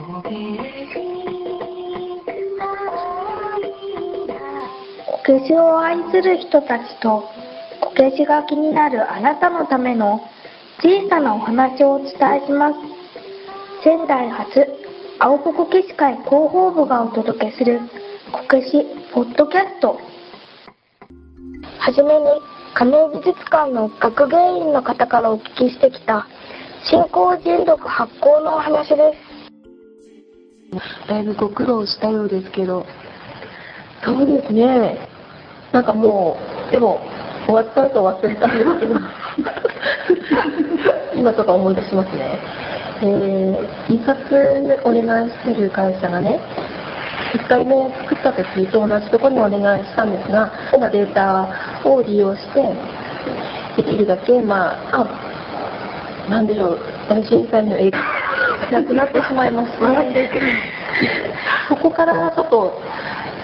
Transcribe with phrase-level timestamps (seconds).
[0.00, 0.22] こ
[5.26, 7.28] けしを愛する人たちと
[7.82, 10.20] こけしが気になるあなたのための
[10.82, 12.76] 小さなお話をお伝えします。
[13.84, 14.66] 仙台発
[15.18, 17.80] 青ポこけし会広報部がお届けする
[18.32, 20.00] こけしポッドキャスト。
[21.78, 22.24] はじめに
[22.72, 26.26] 亀井美術館の学芸員の方からお聞きしてきた
[26.84, 28.96] 新興人力発行のお話で
[29.26, 29.29] す。
[31.08, 32.86] だいぶご苦労したようですけど。
[34.04, 35.08] そうですね。
[35.72, 36.36] なんかも
[36.68, 37.00] うでも
[37.46, 38.94] 終わった後忘れたんですけど
[41.14, 42.38] 今とか思い出しますね。
[43.02, 44.18] えー、印刷
[44.84, 46.38] お願いしてる会社がね
[47.34, 51.48] 1回目作った時と同じところにお願いしたんですが今データ
[51.88, 55.02] を利用してできるだけまあ
[56.26, 56.78] あなんでしょう
[57.08, 58.19] 大震災の影響
[58.70, 59.88] なくなってしまいました
[61.68, 62.80] そこからちょっと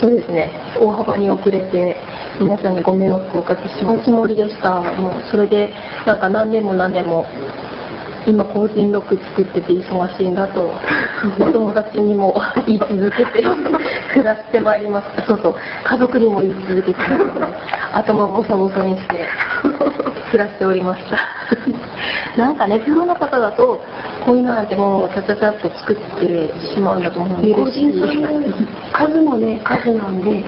[0.00, 0.50] そうですね。
[0.80, 1.96] 大幅に遅れて
[2.40, 4.04] 皆さんにご迷惑をおかけします。
[4.04, 4.80] つもりでした。
[4.80, 5.72] もうそれで
[6.04, 7.24] なんか何年も何年も
[8.26, 10.74] 今個人録作ってて忙しいんだと
[11.38, 12.34] お友達にも
[12.66, 13.44] 言い続けて
[14.12, 15.54] 暮らしてまいりましたそうそう。
[15.84, 17.00] 家族にも言い続けて
[17.94, 19.28] 頭ボサボサにして
[20.32, 21.16] 暮らしておりました
[22.36, 23.80] なんかねプロの方だと
[24.24, 27.54] こういうのなんてもうちゃちゃちゃっと作ってしまうんだと思うんです。
[27.54, 28.28] 個人さんの
[28.92, 30.42] 数もね数なんで、うん、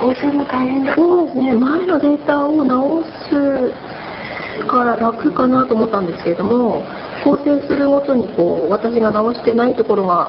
[0.00, 1.52] 構成も大変だそうですね。
[1.54, 3.92] 前のデータを直す
[4.68, 6.82] から楽かなと思ったんですけれども
[7.24, 10.28] 構成するごとにこう私が直してないところが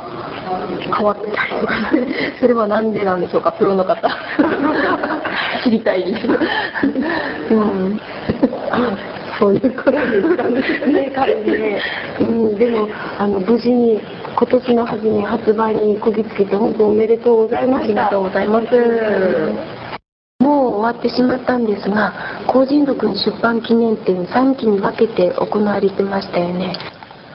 [0.96, 1.74] 変わってたりとか
[2.40, 4.10] それは何でなんでしょうかプロの方。
[5.64, 6.28] 知りたいです。
[7.54, 8.00] うん
[9.40, 10.80] そういうことです。
[10.80, 11.82] かね彼ね、
[12.20, 14.00] うん、でもあの無事に
[14.36, 18.68] 今年の初め発売にこぎつけて本当おめでとうございましたありがとうございます
[20.44, 26.76] もう終わってしまったんですが工人録の出版記念展3期に分けて行われてましたよね。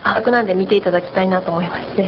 [0.04, 2.02] あくなんで見ていただきたいなと思いまして。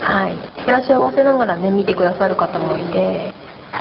[0.00, 0.62] はい。
[0.62, 3.32] いらっしゃせながらね見てくださる方もいて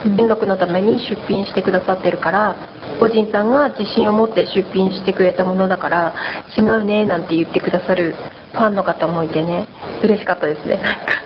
[0.04, 2.56] 金録のために出品してくださってるから
[3.00, 6.14] 個人さんが自信を持って出品してくれたものだから
[6.58, 8.16] 違うねなんて言ってくださる
[8.54, 9.68] ファンの方もいてね
[10.04, 11.26] 嬉しかったですねなんか。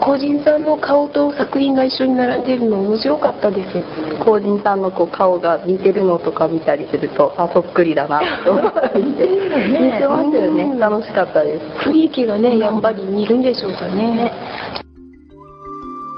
[0.00, 4.24] 個人さんの顔と作品が一緒に並んでるの面白かったです。
[4.24, 8.98] 個人さんのこう顔が似てるのとか見たりするとあそっくりだなと思って。
[8.98, 10.78] 似てますよね。
[10.78, 11.88] 楽しかったです。
[11.88, 14.32] 雰囲気がねやっぱり似るんでしょうかね。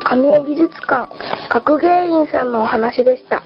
[0.04, 1.12] 亀井美術館
[1.50, 3.42] 学芸員さんのお話でした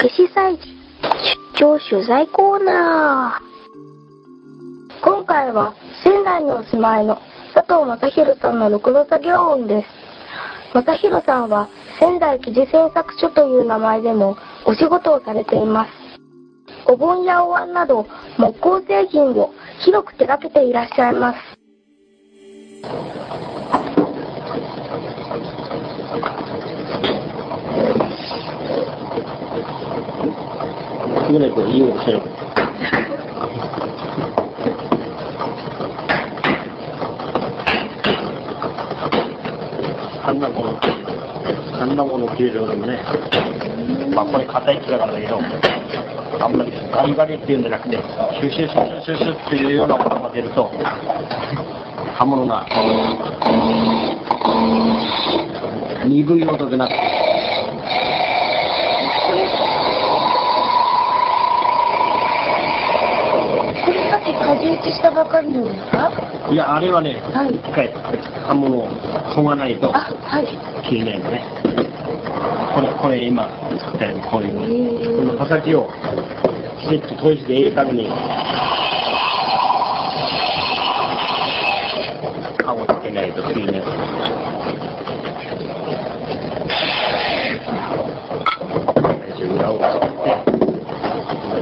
[0.00, 0.68] こけし祭事
[1.56, 7.20] 出張取材コーナー今回は仙台にお住まいの
[7.52, 9.88] 佐藤正宏さんの六路作業音です。
[10.72, 15.90] 正宏さんは仙台記事製作所という名前でもお仕事をされています。
[16.86, 18.06] お盆やお椀など
[18.38, 19.52] 木工製品を
[19.84, 21.38] 広く手掛けていらっしゃいます。
[31.28, 32.22] 次の人は言うでしょう
[40.24, 40.80] あんなもの、
[41.80, 42.98] あんなもの切れるよりもね、
[44.14, 45.38] まあこれ硬い木だからだけど、
[46.42, 50.70] あんまりガリガリっていうんじゃなくて、シュシュシュシュシュっていうようなものが出ると、
[52.16, 52.66] 刃物が
[56.06, 56.94] 鈍い音でなって、
[64.38, 66.10] 打ちしたばかりのですか？
[66.50, 67.92] いや、あれはね、はい、一回、
[68.46, 68.88] 刃物を
[69.34, 69.92] 研がないと、
[70.88, 71.42] 切れないのね。
[72.74, 74.50] これ、これ今作ったように、こうい
[75.14, 75.90] うこの刃先を
[76.80, 78.08] きちっと閉じて入れるために、
[82.64, 83.82] 刃をつけないと切れない。
[89.48, 90.34] 裏を作って、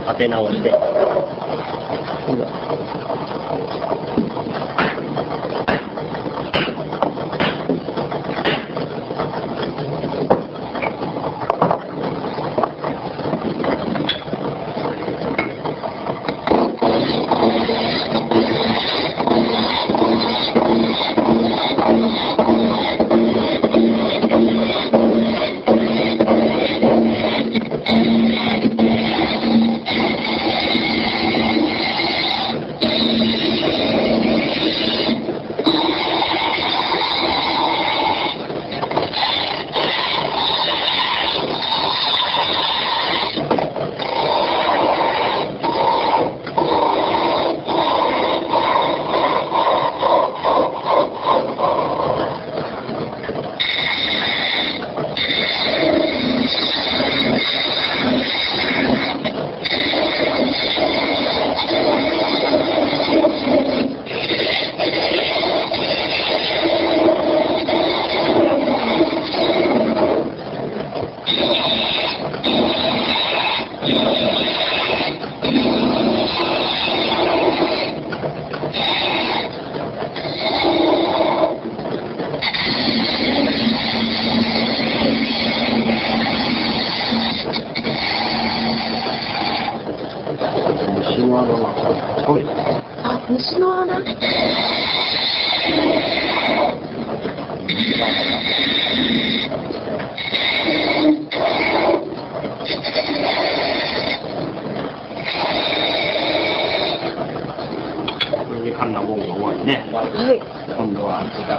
[0.08, 0.70] 立て直して、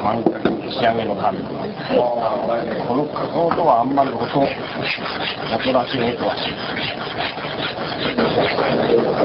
[0.08, 0.40] は満開
[0.72, 1.40] 仕上げの紙。
[1.44, 4.48] このこの音はあんまり音、音
[5.74, 6.36] らしい音は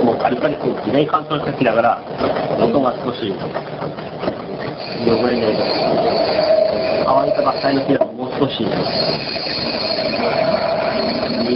[0.05, 2.02] もうカリカリと自然乾燥してきながら、
[2.58, 3.31] 音が少し
[5.02, 5.55] 汚れない。
[5.55, 5.62] と、
[7.06, 7.32] 乾い。
[7.32, 8.67] た伐採の木だともう少しい。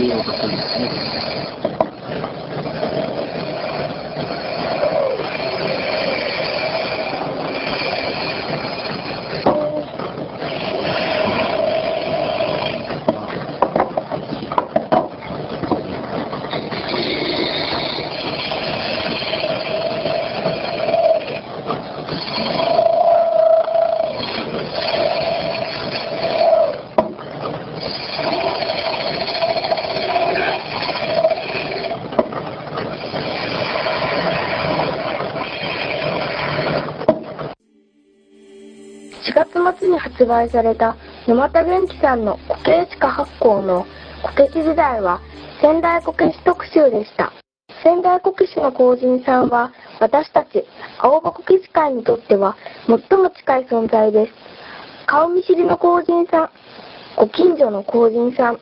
[0.06, 1.35] い音するんですね。
[40.06, 43.84] 発売された沼田元気さんのこけし家発行の
[44.22, 45.20] こけし時代は
[45.60, 47.32] 仙台こけし特集でした。
[47.82, 50.64] 仙台こけしの工人さんは私たち
[50.98, 52.56] 青葉こけし会にとっては
[52.86, 54.32] 最も近い存在です。
[55.06, 56.50] 顔見知りの工人さん、
[57.16, 58.60] ご近所の工人さん、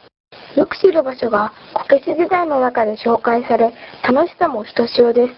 [0.56, 5.34] よく知る場所がこけし時代の中で紹介され楽しさもひとしおです。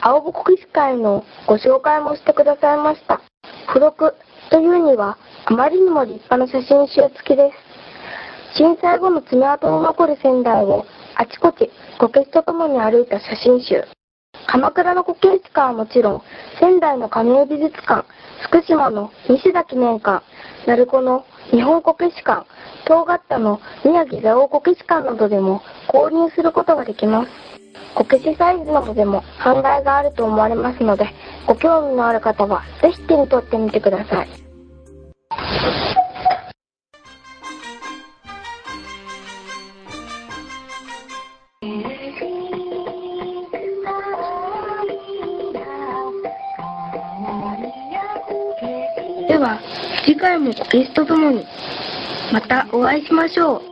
[0.00, 3.20] 青葉こけし会のご紹介もしてくださいました。
[3.68, 4.14] 付録
[4.50, 7.50] というにはあまりにも立派な写真集付きで
[8.54, 8.58] す。
[8.58, 10.86] 震災後の爪痕の残る仙台を
[11.16, 13.84] あちこちこけしとともに歩いた写真集。
[14.46, 16.22] 鎌倉のこけし館はもちろん、
[16.58, 18.06] 仙台の亀井美術館、
[18.44, 20.24] 福島の西田記念館、
[20.66, 22.46] 鳴子の日本こけし館、
[22.84, 27.57] 東方の宮城蔵王こけし館などでも購入することができます。
[27.94, 31.08] こけしサイズなどでも販売があると思われますので、
[31.46, 34.28] ご興味のある方はぜひ手に取ってみてください。
[49.26, 49.58] では、
[50.04, 51.44] 次回もこけしとともに、
[52.32, 53.67] またお会いしましょう。